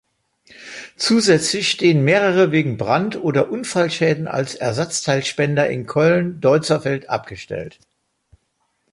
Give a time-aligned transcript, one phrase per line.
[0.95, 7.77] Zusätzlich stehen mehrere wegen Brand- oder Unfallschäden als Ersatzteilspender in Köln-Deutzerfeld abgestellt.